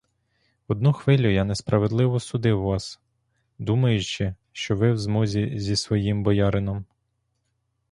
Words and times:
Одну 0.67 0.93
хвилю 0.93 1.29
я 1.29 1.43
несправедливо 1.45 2.19
судив 2.19 2.61
вас, 2.61 2.99
думаючи, 3.59 4.35
що 4.51 4.75
ви 4.75 4.91
в 4.91 4.97
змозі 4.97 5.53
зі 5.59 5.75
своїм 5.75 6.23
боярином. 6.23 6.85